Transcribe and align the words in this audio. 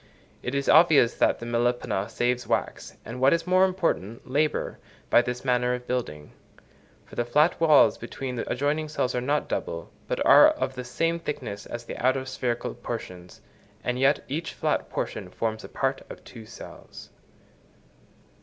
It 0.41 0.55
is 0.55 0.67
obvious 0.67 1.13
that 1.17 1.37
the 1.37 1.45
Melipona 1.45 2.09
saves 2.09 2.47
wax, 2.47 2.97
and 3.05 3.21
what 3.21 3.33
is 3.33 3.45
more 3.45 3.63
important, 3.65 4.27
labour, 4.27 4.79
by 5.11 5.21
this 5.21 5.45
manner 5.45 5.75
of 5.75 5.85
building; 5.85 6.31
for 7.05 7.13
the 7.13 7.23
flat 7.23 7.61
walls 7.61 7.99
between 7.99 8.35
the 8.35 8.51
adjoining 8.51 8.89
cells 8.89 9.13
are 9.13 9.21
not 9.21 9.47
double, 9.47 9.91
but 10.07 10.19
are 10.25 10.47
of 10.49 10.73
the 10.73 10.83
same 10.83 11.19
thickness 11.19 11.67
as 11.67 11.85
the 11.85 11.99
outer 12.03 12.25
spherical 12.25 12.73
portions, 12.73 13.41
and 13.83 13.99
yet 13.99 14.23
each 14.27 14.55
flat 14.55 14.89
portion 14.89 15.29
forms 15.29 15.63
a 15.63 15.69
part 15.69 16.01
of 16.09 16.23
two 16.23 16.47
cells. 16.47 17.11